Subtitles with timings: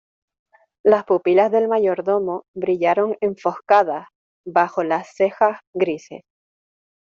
[0.83, 4.07] las pupilas del mayordomo brillaron enfoscadas
[4.47, 6.21] bajo las cejas grises: